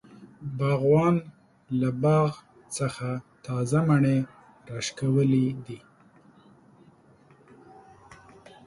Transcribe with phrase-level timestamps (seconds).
[0.57, 1.15] باغوان
[1.79, 2.29] له باغ
[2.77, 3.09] څخه
[3.45, 4.17] تازه مڼی
[4.69, 5.79] راشکولی دی.